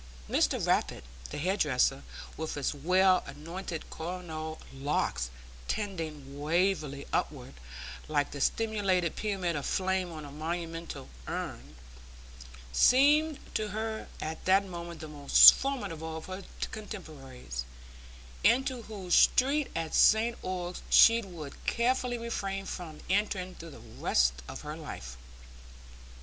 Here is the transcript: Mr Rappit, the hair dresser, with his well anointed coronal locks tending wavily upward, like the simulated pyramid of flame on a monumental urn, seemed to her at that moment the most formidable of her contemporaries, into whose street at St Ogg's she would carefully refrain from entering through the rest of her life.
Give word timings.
Mr 0.27 0.57
Rappit, 0.59 1.03
the 1.29 1.37
hair 1.37 1.55
dresser, 1.55 2.01
with 2.35 2.55
his 2.55 2.73
well 2.73 3.23
anointed 3.27 3.87
coronal 3.91 4.59
locks 4.73 5.29
tending 5.67 6.39
wavily 6.41 7.05
upward, 7.13 7.53
like 8.07 8.31
the 8.31 8.41
simulated 8.41 9.15
pyramid 9.15 9.55
of 9.55 9.63
flame 9.63 10.11
on 10.11 10.25
a 10.25 10.31
monumental 10.31 11.07
urn, 11.27 11.75
seemed 12.71 13.37
to 13.53 13.67
her 13.67 14.07
at 14.19 14.43
that 14.45 14.65
moment 14.65 15.01
the 15.01 15.07
most 15.07 15.53
formidable 15.53 16.17
of 16.17 16.25
her 16.25 16.43
contemporaries, 16.71 17.63
into 18.43 18.81
whose 18.81 19.13
street 19.13 19.69
at 19.75 19.93
St 19.93 20.35
Ogg's 20.43 20.81
she 20.89 21.21
would 21.21 21.63
carefully 21.67 22.17
refrain 22.17 22.65
from 22.65 23.01
entering 23.07 23.53
through 23.53 23.69
the 23.69 23.79
rest 23.79 24.33
of 24.47 24.61
her 24.61 24.75
life. 24.75 25.15